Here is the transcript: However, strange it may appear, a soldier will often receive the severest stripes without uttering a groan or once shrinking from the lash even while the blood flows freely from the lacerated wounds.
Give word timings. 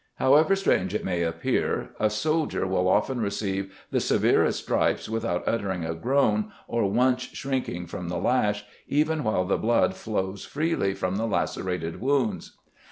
However, 0.15 0.55
strange 0.55 0.95
it 0.95 1.05
may 1.05 1.21
appear, 1.21 1.91
a 1.99 2.09
soldier 2.09 2.65
will 2.65 2.87
often 2.87 3.21
receive 3.21 3.79
the 3.91 3.99
severest 3.99 4.63
stripes 4.63 5.07
without 5.07 5.43
uttering 5.47 5.85
a 5.85 5.93
groan 5.93 6.51
or 6.67 6.89
once 6.89 7.21
shrinking 7.33 7.85
from 7.85 8.09
the 8.09 8.17
lash 8.17 8.65
even 8.87 9.23
while 9.23 9.45
the 9.45 9.59
blood 9.59 9.93
flows 9.95 10.43
freely 10.43 10.95
from 10.95 11.17
the 11.17 11.27
lacerated 11.27 12.01
wounds. 12.01 12.57